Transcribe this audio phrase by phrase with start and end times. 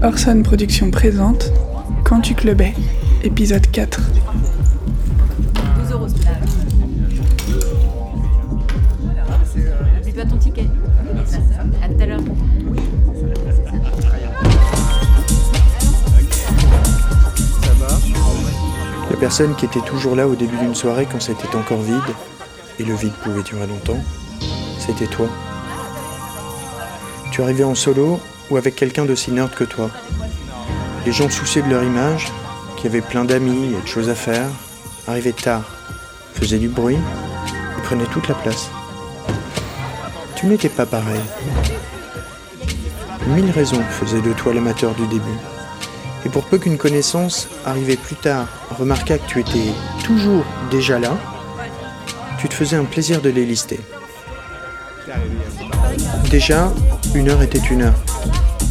[0.00, 1.50] Orson Productions présente
[2.04, 2.72] Quand tu clubais,
[3.24, 4.00] épisode 4.
[5.80, 6.06] 12 euros.
[9.96, 10.66] N'oublie pas ton ticket.
[11.82, 12.20] À tout à l'heure.
[19.10, 22.14] La personne qui était toujours là au début d'une soirée quand c'était encore vide,
[22.78, 23.98] et le vide pouvait durer longtemps,
[24.78, 25.26] c'était toi.
[27.32, 28.20] Tu arrivais en solo
[28.50, 29.90] ou avec quelqu'un d'aussi nerd que toi.
[31.06, 32.32] Les gens souciés de leur image,
[32.76, 34.46] qui avaient plein d'amis et de choses à faire,
[35.06, 35.64] arrivaient tard,
[36.34, 38.68] faisaient du bruit et prenaient toute la place.
[40.36, 41.20] Tu n'étais pas pareil.
[43.28, 45.38] Mille raisons faisaient de toi l'amateur du début.
[46.24, 48.46] Et pour peu qu'une connaissance, arrivée plus tard,
[48.78, 49.72] remarqua que tu étais
[50.04, 51.16] toujours déjà là,
[52.38, 53.80] tu te faisais un plaisir de les lister.
[56.30, 56.72] Déjà,
[57.14, 57.98] une heure était une heure.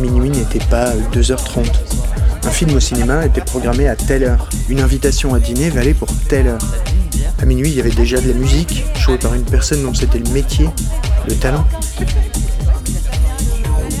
[0.00, 1.66] Minuit n'était pas 2h30.
[2.44, 4.48] Un film au cinéma était programmé à telle heure.
[4.70, 6.60] Une invitation à dîner valait pour telle heure.
[7.38, 10.18] À minuit, il y avait déjà de la musique, jouée par une personne dont c'était
[10.18, 10.70] le métier,
[11.28, 11.66] le talent.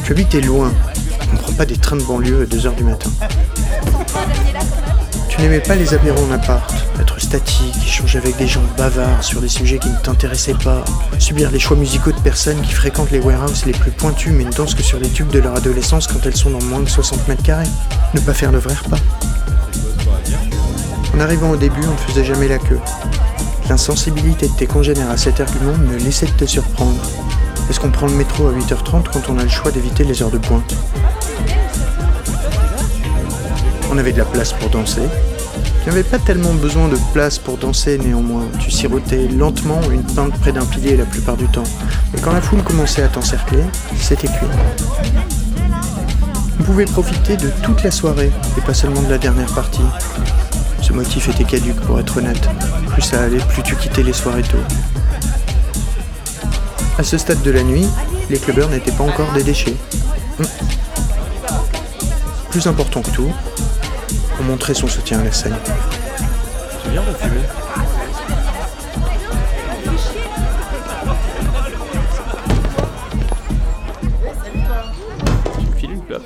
[0.04, 0.72] Tu habitais loin.
[1.30, 3.10] On ne prend pas des trains de banlieue à 2h du matin.
[5.28, 6.74] Tu n'aimais pas les apéros en appart,
[7.20, 10.84] statique, échanger avec des gens bavards sur des sujets qui ne t'intéressaient pas,
[11.18, 14.52] subir les choix musicaux de personnes qui fréquentent les warehouses les plus pointus mais ne
[14.52, 17.28] dansent que sur les tubes de leur adolescence quand elles sont dans moins de 60
[17.28, 17.68] mètres carrés,
[18.14, 18.98] ne pas faire de vrais repas.
[21.14, 22.80] En arrivant au début, on ne faisait jamais la queue.
[23.68, 27.02] L'insensibilité de tes congénères à cet argument me laissait de te surprendre.
[27.68, 30.30] Est-ce qu'on prend le métro à 8h30 quand on a le choix d'éviter les heures
[30.30, 30.74] de pointe?
[33.92, 35.02] On avait de la place pour danser.
[35.82, 38.46] Tu n'avais pas tellement besoin de place pour danser néanmoins.
[38.58, 41.64] Tu sirotais lentement une pinte près d'un pilier la plupart du temps.
[42.14, 43.62] Et quand la foule commençait à t'encercler,
[43.98, 44.46] c'était cuit.
[46.60, 49.80] On pouvait profiter de toute la soirée et pas seulement de la dernière partie.
[50.82, 52.48] Ce motif était caduque pour être honnête.
[52.88, 54.58] Plus ça allait, plus tu quittais les soirées tôt.
[56.98, 57.86] À ce stade de la nuit,
[58.28, 59.76] les clubbers n'étaient pas encore des déchets.
[60.38, 60.46] Hum.
[62.50, 63.32] Plus important que tout,
[64.40, 65.56] on montrait son soutien à la scène.
[66.82, 67.40] Tu viens de fumer
[75.58, 76.22] Tu me files une clope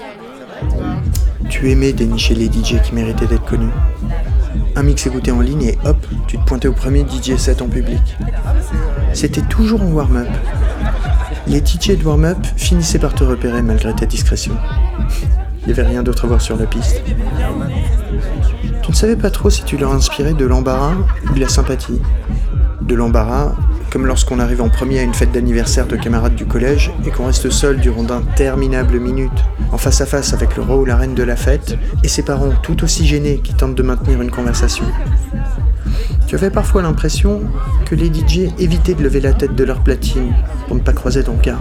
[1.50, 3.72] Tu aimais dénicher les DJ qui méritaient d'être connus.
[4.76, 7.68] Un mix écouté en ligne et hop, tu te pointais au premier DJ set en
[7.68, 8.16] public.
[9.12, 10.28] C'était toujours en warm-up.
[11.46, 14.56] Les DJ de warm-up finissaient par te repérer malgré ta discrétion.
[15.66, 17.02] Il n'y avait rien d'autre à voir sur la piste.
[18.82, 20.94] Tu ne savais pas trop si tu leur inspirais de l'embarras
[21.30, 22.02] ou de la sympathie.
[22.82, 23.54] De l'embarras,
[23.90, 27.26] comme lorsqu'on arrive en premier à une fête d'anniversaire de camarades du collège et qu'on
[27.26, 31.14] reste seul durant d'interminables minutes, en face à face avec le roi ou la reine
[31.14, 34.84] de la fête, et ses parents tout aussi gênés qui tentent de maintenir une conversation.
[36.26, 37.40] Tu avais parfois l'impression
[37.86, 40.34] que les DJ évitaient de lever la tête de leur platine
[40.66, 41.60] pour ne pas croiser ton regard.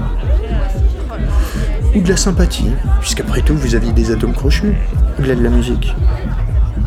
[1.95, 2.71] Ou de la sympathie,
[3.01, 4.73] puisqu'après tout vous aviez des atomes crochus,
[5.19, 5.95] au-delà de la musique.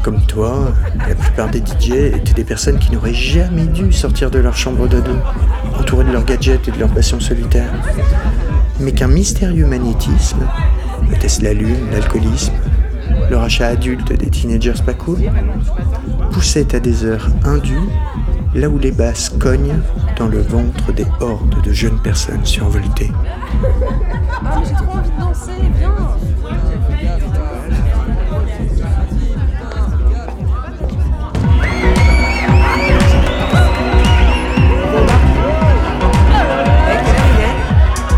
[0.03, 0.73] Comme toi,
[1.09, 4.89] la plupart des DJ étaient des personnes qui n'auraient jamais dû sortir de leur chambre
[4.89, 5.13] d'ado,
[5.79, 7.73] entourées de leurs gadgets et de leurs passions solitaires.
[8.81, 10.47] Mais qu'un mystérieux magnétisme,
[11.13, 12.55] était-ce la lune, l'alcoolisme,
[13.31, 15.19] le rachat adulte des teenagers pas cool,
[16.33, 17.89] poussait à des heures indues
[18.57, 19.79] là où les basses cognent
[20.17, 23.13] dans le ventre des hordes de jeunes personnes survoltées.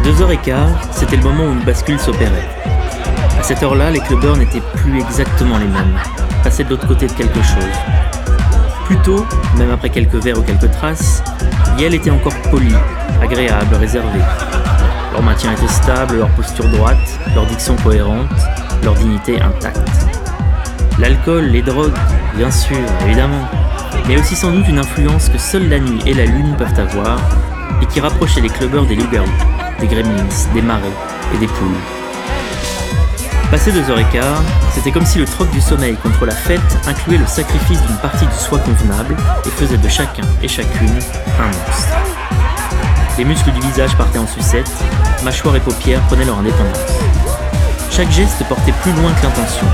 [0.05, 2.31] Deux heures et quart, c'était le moment où une bascule s'opérait.
[3.39, 5.99] À cette heure-là, les clubbers n'étaient plus exactement les mêmes,
[6.45, 8.18] passaient de l'autre côté de quelque chose.
[8.89, 9.27] Plus tôt,
[9.59, 11.23] même après quelques verres ou quelques traces,
[11.79, 12.73] Yale était encore poli,
[13.21, 14.19] agréable, réservé.
[15.13, 18.31] Leur maintien était stable, leur posture droite, leur diction cohérente,
[18.83, 20.07] leur dignité intacte.
[20.99, 21.93] L'alcool, les drogues,
[22.35, 23.47] bien sûr, évidemment,
[24.07, 27.19] mais aussi sans doute une influence que seule la nuit et la lune peuvent avoir
[27.83, 29.29] et qui rapprochait les clubbers des loups-garous,
[29.81, 30.25] des gremlins,
[30.55, 30.89] des marais
[31.35, 31.98] et des poules.
[33.51, 34.43] Passé deux heures et quart,
[34.75, 38.27] c'était comme si le troc du sommeil contre la fête incluait le sacrifice d'une partie
[38.27, 39.17] du soi convenable
[39.47, 40.91] et faisait de chacun et chacune
[41.41, 41.97] un monstre.
[43.17, 44.71] Les muscles du visage partaient en sucette,
[45.25, 46.79] mâchoires et paupières prenaient leur indépendance.
[47.91, 49.67] Chaque geste portait plus loin que l'intention,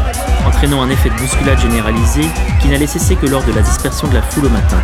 [0.46, 2.22] entraînant un effet de bousculade généralisé
[2.60, 4.78] qui n'allait cesser que lors de la dispersion de la foule au matin.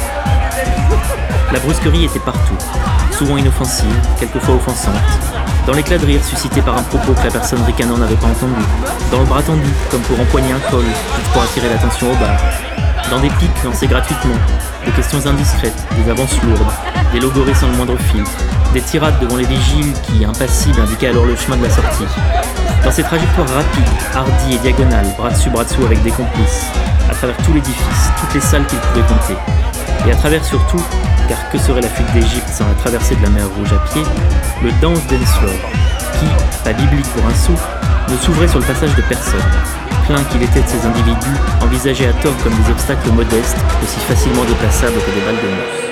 [1.52, 2.58] La brusquerie était partout,
[3.16, 4.94] souvent inoffensive, quelquefois offensante,
[5.66, 8.62] dans l'éclat de rire suscité par un propos que la personne ricanant n'avait pas entendu,
[9.10, 12.38] dans le bras tendu comme pour empoigner un col, juste pour attirer l'attention au bar,
[13.10, 14.34] dans des pics lancés gratuitement,
[14.84, 16.72] des questions indiscrètes, des avances lourdes,
[17.12, 18.24] des logorées sans le moindre fil,
[18.72, 22.06] des tirades devant les vigiles qui, impassibles, indiquaient alors le chemin de la sortie.
[22.84, 23.84] Dans ces trajectoires rapides,
[24.14, 26.66] hardies et diagonales, bras dessus bras dessous avec des complices,
[27.10, 29.36] à travers tout l'édifice, toutes les salles qu'il pouvait compter,
[30.06, 30.82] et à travers surtout,
[31.30, 34.02] car que serait la fuite d'Égypte sans la traversée de la mer Rouge à pied,
[34.64, 35.54] le Dance Dance Floor,
[36.18, 36.26] qui,
[36.64, 37.52] pas biblique pour un sou,
[38.10, 39.40] ne s'ouvrait sur le passage de personne,
[40.08, 44.44] plein qu'il était de ces individus envisagés à tort comme des obstacles modestes, aussi facilement
[44.44, 45.89] déplaçables que des balles de.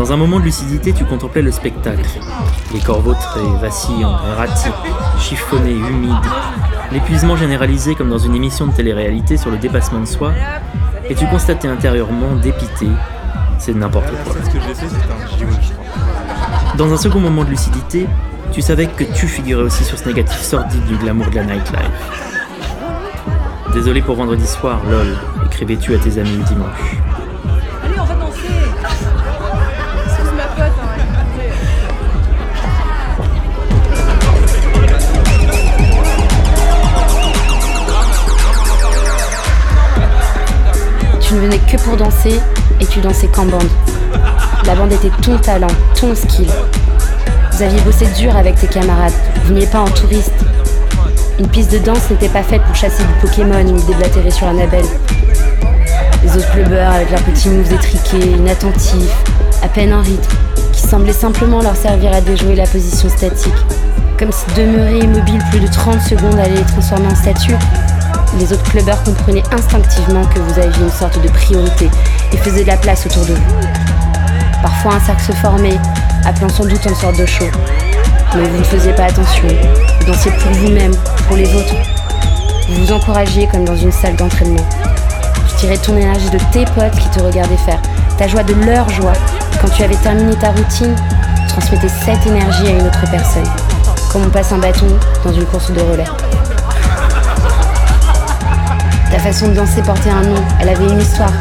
[0.00, 2.08] Dans un moment de lucidité, tu contemplais le spectacle.
[2.72, 4.72] Les corps vautrés, vacillants, erratiques,
[5.18, 6.14] chiffonnés, humides.
[6.90, 10.32] L'épuisement généralisé comme dans une émission de télé-réalité sur le dépassement de soi.
[11.10, 12.86] Et tu constatais intérieurement, dépité,
[13.58, 14.36] c'est n'importe quoi.
[14.42, 16.76] Ce que j'ai fait, c'était un JO, je crois.
[16.78, 18.06] Dans un second moment de lucidité,
[18.52, 22.30] tu savais que tu figurais aussi sur ce négatif sordide du glamour de la nightlife.
[23.74, 26.96] Désolé pour vendredi soir, lol, écrivais-tu à tes amis le dimanche.
[41.70, 42.40] Que pour danser
[42.80, 43.68] et tu dansais qu'en bande.
[44.66, 46.48] La bande était ton talent, ton skill.
[47.52, 50.32] Vous aviez bossé dur avec tes camarades, vous veniez pas en touriste.
[51.38, 54.84] Une piste de danse n'était pas faite pour chasser du Pokémon ni déblatérer sur Annabelle.
[56.24, 59.14] Les autres clubbers avec leurs petits moves étriqués, inattentifs,
[59.62, 60.34] à peine en rythme,
[60.72, 63.54] qui semblaient simplement leur servir à déjouer la position statique.
[64.18, 67.54] Comme si demeurer immobile plus de 30 secondes allait les transformer en statues.
[68.38, 71.90] Les autres clubbers comprenaient instinctivement que vous aviez une sorte de priorité
[72.32, 73.56] et faisaient de la place autour de vous.
[74.62, 75.78] Parfois un cercle se formait,
[76.24, 77.46] appelant sans doute une sorte de show.
[78.36, 79.48] Mais vous ne faisiez pas attention.
[79.98, 80.92] Vous dansiez pour vous-même,
[81.26, 81.74] pour les autres.
[82.68, 84.66] Vous vous encouragiez comme dans une salle d'entraînement.
[85.48, 87.80] Tu tirais ton énergie de tes potes qui te regardaient faire,
[88.16, 89.14] ta joie de leur joie.
[89.60, 93.48] Quand tu avais terminé ta routine, tu transmettais cette énergie à une autre personne.
[94.12, 94.86] Comme on passe un bâton
[95.24, 96.04] dans une course de relais.
[99.10, 101.32] Ta façon de danser portait un nom, elle avait une histoire.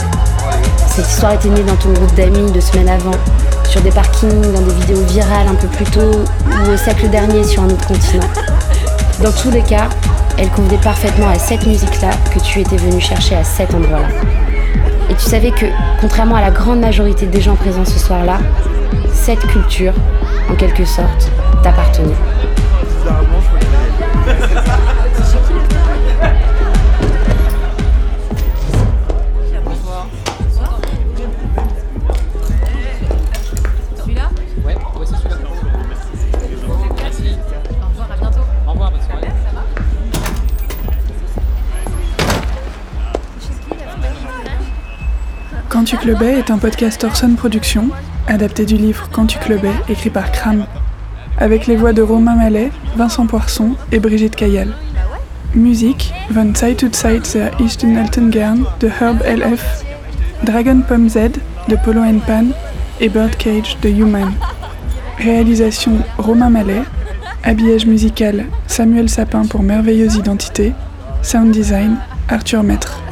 [0.87, 3.15] Cette histoire était née dans ton groupe d'amis deux semaines avant,
[3.63, 7.43] sur des parkings, dans des vidéos virales un peu plus tôt, ou au siècle dernier
[7.43, 8.27] sur un autre continent.
[9.23, 9.87] Dans tous les cas,
[10.37, 14.07] elle convenait parfaitement à cette musique-là que tu étais venu chercher à cet endroit-là.
[15.09, 15.67] Et tu savais que,
[16.01, 18.39] contrairement à la grande majorité des gens présents ce soir-là,
[19.13, 19.93] cette culture,
[20.49, 21.29] en quelque sorte,
[21.61, 22.15] t'appartenait.
[45.89, 47.89] Tu clubais est un podcast Orson Productions,
[48.27, 49.39] adapté du livre Quand tu
[49.89, 50.67] écrit par Cram,
[51.39, 54.71] avec les voix de Romain Mallet, Vincent Poisson et Brigitte Caillal.
[55.55, 59.83] Musique Von Zeit to Zeit der Eastern Eltengern de Herb LF,
[60.43, 62.45] Dragon Pomme Z de Polo and Pan
[62.99, 64.31] et Birdcage de Human.
[65.17, 66.83] Réalisation Romain Mallet,
[67.43, 70.71] habillage musical Samuel Sapin pour Merveilleuse Identité,
[71.23, 71.97] sound design
[72.29, 73.08] Arthur Maître.